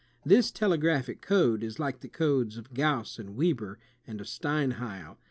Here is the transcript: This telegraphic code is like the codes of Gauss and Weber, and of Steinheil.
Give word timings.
This 0.25 0.49
telegraphic 0.49 1.21
code 1.21 1.61
is 1.61 1.77
like 1.77 1.99
the 1.99 2.07
codes 2.07 2.57
of 2.57 2.73
Gauss 2.73 3.19
and 3.19 3.35
Weber, 3.35 3.77
and 4.07 4.19
of 4.19 4.25
Steinheil. 4.27 5.19